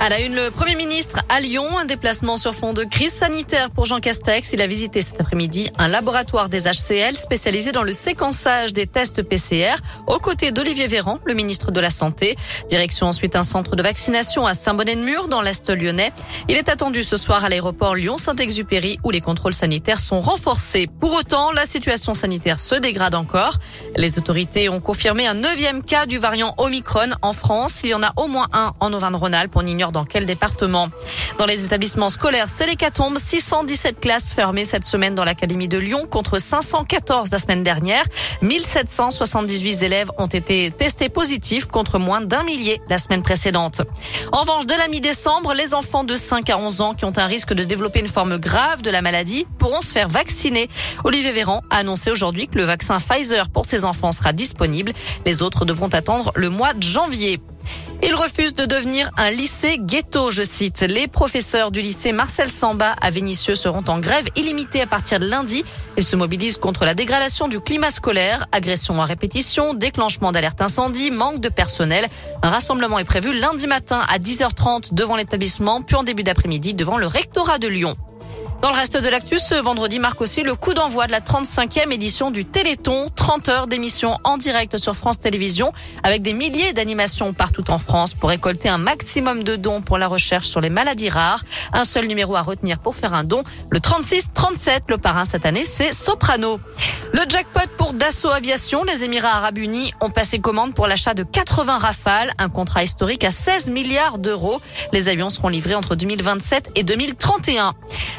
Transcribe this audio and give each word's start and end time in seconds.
À 0.00 0.10
la 0.10 0.20
une, 0.20 0.34
le 0.34 0.50
Premier 0.50 0.74
ministre 0.74 1.20
à 1.30 1.40
Lyon, 1.40 1.78
un 1.78 1.86
déplacement 1.86 2.36
sur 2.36 2.54
fond 2.54 2.74
de 2.74 2.84
crise 2.84 3.12
sanitaire 3.12 3.70
pour 3.70 3.86
Jean 3.86 4.00
Castex. 4.00 4.52
Il 4.52 4.60
a 4.60 4.66
visité 4.66 5.00
cet 5.00 5.18
après-midi 5.20 5.70
un 5.78 5.88
laboratoire 5.88 6.50
des 6.50 6.64
HCL 6.64 7.14
spécialisé 7.14 7.72
dans 7.72 7.84
le 7.84 7.92
séquençage 7.92 8.74
des 8.74 8.86
tests 8.86 9.22
PCR 9.22 9.76
aux 10.06 10.18
côtés 10.18 10.50
d'Olivier 10.50 10.88
Véran, 10.88 11.20
le 11.24 11.32
ministre 11.32 11.70
de 11.70 11.80
la 11.80 11.88
Santé. 11.88 12.36
Direction 12.68 13.06
ensuite 13.06 13.34
un 13.34 13.42
centre 13.42 13.76
de 13.76 13.82
vaccination 13.82 14.46
à 14.46 14.52
Saint-Bonnet-de-Mur 14.52 15.28
dans 15.28 15.40
l'Est 15.40 15.70
lyonnais. 15.70 16.12
Il 16.48 16.56
est 16.56 16.68
attendu 16.68 17.02
ce 17.02 17.16
soir 17.16 17.44
à 17.44 17.48
l'aéroport 17.48 17.94
Lyon-Saint-Exupéry 17.94 18.98
où 19.04 19.10
les 19.10 19.22
contrôles 19.22 19.54
sanitaires 19.54 20.00
sont 20.00 20.20
renforcés. 20.20 20.88
Pour 21.00 21.14
autant, 21.14 21.50
la 21.52 21.64
situation 21.64 22.12
sanitaire 22.12 22.60
se 22.60 22.74
dégrade 22.74 23.14
encore. 23.14 23.58
Les 23.96 24.18
autorités 24.18 24.68
ont 24.68 24.80
confirmé 24.80 25.26
un 25.26 25.34
neuvième 25.34 25.82
cas 25.82 26.04
du 26.04 26.18
variant 26.18 26.52
Omicron 26.58 27.12
en 27.22 27.32
France. 27.32 27.80
Il 27.84 27.90
y 27.90 27.94
en 27.94 28.02
a 28.02 28.12
au 28.16 28.26
moins 28.26 28.48
un 28.52 28.74
en 28.80 28.92
Auvergne-Rhône-Alpes. 28.92 29.54
Dans 29.92 30.04
quel 30.04 30.26
département. 30.26 30.88
Dans 31.38 31.46
les 31.46 31.64
établissements 31.64 32.08
scolaires, 32.08 32.48
c'est 32.48 32.66
l'hécatombe. 32.66 33.18
617 33.18 34.00
classes 34.00 34.32
fermées 34.32 34.64
cette 34.64 34.86
semaine 34.86 35.14
dans 35.14 35.24
l'Académie 35.24 35.68
de 35.68 35.78
Lyon 35.78 36.06
contre 36.08 36.38
514 36.38 37.30
la 37.30 37.38
semaine 37.38 37.62
dernière. 37.62 38.04
1778 38.42 39.82
élèves 39.82 40.10
ont 40.18 40.26
été 40.26 40.70
testés 40.70 41.08
positifs 41.08 41.66
contre 41.66 41.98
moins 41.98 42.20
d'un 42.20 42.42
millier 42.42 42.80
la 42.88 42.98
semaine 42.98 43.22
précédente. 43.22 43.82
En 44.32 44.42
revanche, 44.42 44.66
de 44.66 44.74
la 44.74 44.88
mi-décembre, 44.88 45.54
les 45.54 45.74
enfants 45.74 46.04
de 46.04 46.16
5 46.16 46.48
à 46.50 46.58
11 46.58 46.80
ans 46.80 46.94
qui 46.94 47.04
ont 47.04 47.16
un 47.16 47.26
risque 47.26 47.52
de 47.52 47.64
développer 47.64 48.00
une 48.00 48.08
forme 48.08 48.38
grave 48.38 48.82
de 48.82 48.90
la 48.90 49.02
maladie 49.02 49.46
pourront 49.58 49.80
se 49.80 49.92
faire 49.92 50.08
vacciner. 50.08 50.68
Olivier 51.04 51.32
Véran 51.32 51.62
a 51.70 51.78
annoncé 51.78 52.10
aujourd'hui 52.10 52.48
que 52.48 52.58
le 52.58 52.64
vaccin 52.64 52.98
Pfizer 52.98 53.48
pour 53.48 53.66
ces 53.66 53.84
enfants 53.84 54.12
sera 54.12 54.32
disponible. 54.32 54.92
Les 55.26 55.42
autres 55.42 55.64
devront 55.64 55.88
attendre 55.88 56.32
le 56.34 56.48
mois 56.48 56.74
de 56.74 56.82
janvier. 56.82 57.40
Il 58.06 58.14
refuse 58.14 58.52
de 58.52 58.66
devenir 58.66 59.10
un 59.16 59.30
lycée 59.30 59.78
ghetto, 59.80 60.30
je 60.30 60.42
cite. 60.42 60.82
Les 60.82 61.08
professeurs 61.08 61.70
du 61.70 61.80
lycée 61.80 62.12
Marcel 62.12 62.50
Samba 62.50 62.94
à 63.00 63.08
Vénissieux 63.08 63.54
seront 63.54 63.82
en 63.88 63.98
grève 63.98 64.26
illimitée 64.36 64.82
à 64.82 64.86
partir 64.86 65.18
de 65.18 65.26
lundi. 65.26 65.64
Ils 65.96 66.04
se 66.04 66.14
mobilisent 66.14 66.58
contre 66.58 66.84
la 66.84 66.92
dégradation 66.92 67.48
du 67.48 67.60
climat 67.60 67.90
scolaire, 67.90 68.46
agressions 68.52 69.00
à 69.00 69.06
répétition, 69.06 69.72
déclenchement 69.72 70.32
d'alerte 70.32 70.60
incendie, 70.60 71.10
manque 71.10 71.40
de 71.40 71.48
personnel. 71.48 72.06
Un 72.42 72.50
rassemblement 72.50 72.98
est 72.98 73.04
prévu 73.04 73.32
lundi 73.32 73.66
matin 73.66 74.02
à 74.06 74.18
10h30 74.18 74.92
devant 74.92 75.16
l'établissement, 75.16 75.80
puis 75.80 75.96
en 75.96 76.02
début 76.02 76.24
d'après-midi 76.24 76.74
devant 76.74 76.98
le 76.98 77.06
rectorat 77.06 77.58
de 77.58 77.68
Lyon. 77.68 77.96
Dans 78.64 78.70
le 78.70 78.76
reste 78.76 78.96
de 78.96 79.10
l'actu, 79.10 79.38
ce 79.38 79.56
vendredi 79.56 79.98
marque 79.98 80.22
aussi 80.22 80.42
le 80.42 80.54
coup 80.54 80.72
d'envoi 80.72 81.06
de 81.06 81.12
la 81.12 81.20
35e 81.20 81.92
édition 81.92 82.30
du 82.30 82.46
Téléthon. 82.46 83.10
30 83.14 83.50
heures 83.50 83.66
d'émission 83.66 84.16
en 84.24 84.38
direct 84.38 84.78
sur 84.78 84.96
France 84.96 85.18
Télévisions 85.18 85.70
avec 86.02 86.22
des 86.22 86.32
milliers 86.32 86.72
d'animations 86.72 87.34
partout 87.34 87.70
en 87.70 87.76
France 87.76 88.14
pour 88.14 88.30
récolter 88.30 88.70
un 88.70 88.78
maximum 88.78 89.44
de 89.44 89.56
dons 89.56 89.82
pour 89.82 89.98
la 89.98 90.06
recherche 90.06 90.46
sur 90.46 90.62
les 90.62 90.70
maladies 90.70 91.10
rares. 91.10 91.44
Un 91.74 91.84
seul 91.84 92.06
numéro 92.06 92.36
à 92.36 92.40
retenir 92.40 92.78
pour 92.78 92.96
faire 92.96 93.12
un 93.12 93.22
don, 93.22 93.44
le 93.68 93.80
36-37. 93.80 94.84
Le 94.88 94.96
parrain 94.96 95.26
cette 95.26 95.44
année, 95.44 95.66
c'est 95.66 95.92
Soprano. 95.92 96.58
Le 97.12 97.20
jackpot 97.28 97.68
pour 97.76 97.92
Dassault 97.92 98.30
Aviation, 98.30 98.82
les 98.82 99.04
Émirats 99.04 99.36
Arabes 99.36 99.58
Unis 99.58 99.92
ont 100.00 100.08
passé 100.08 100.38
commande 100.38 100.74
pour 100.74 100.86
l'achat 100.86 101.12
de 101.12 101.22
80 101.22 101.76
Rafales, 101.76 102.32
un 102.38 102.48
contrat 102.48 102.82
historique 102.82 103.24
à 103.24 103.30
16 103.30 103.68
milliards 103.68 104.18
d'euros. 104.18 104.62
Les 104.92 105.10
avions 105.10 105.28
seront 105.28 105.48
livrés 105.48 105.74
entre 105.74 105.96
2027 105.96 106.70
et 106.76 106.82
2031. 106.82 107.74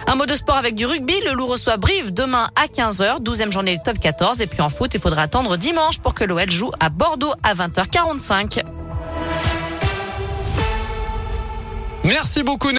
Un 0.08 0.16
mot 0.16 0.26
de 0.26 0.36
sport 0.36 0.56
avec 0.56 0.76
du 0.76 0.86
rugby. 0.86 1.14
Le 1.26 1.34
Loup 1.34 1.48
reçoit 1.48 1.78
Brive 1.78 2.14
demain 2.14 2.50
à 2.56 2.68
15h, 2.68 3.22
12e 3.24 3.52
journée 3.52 3.78
du 3.78 3.84
top 3.84 4.00
14. 4.00 4.42
Et 4.42 4.48
puis 4.48 4.62
en 4.62 4.70
foot, 4.70 4.94
il 4.94 5.00
faudra 5.00 5.24
attendre 5.24 5.58
dimanche 5.58 6.00
pour 6.00 6.14
que 6.14 6.24
l'OL 6.24 6.50
joue 6.50 6.72
à 6.80 6.90
Bordeaux 6.90 7.34
à 7.44 7.56
20h45. 7.56 8.64
Merci 12.04 12.44
beaucoup. 12.44 12.72